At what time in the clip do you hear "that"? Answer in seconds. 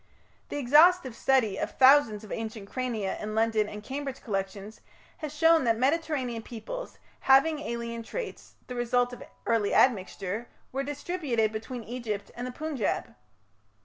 5.65-5.77